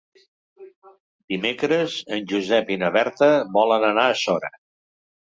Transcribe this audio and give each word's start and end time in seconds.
Dimecres 1.33 1.99
en 2.19 2.27
Josep 2.33 2.75
i 2.79 2.81
na 2.87 2.93
Berta 2.99 3.33
volen 3.63 3.89
anar 3.95 4.11
a 4.11 4.21
Sora. 4.27 4.57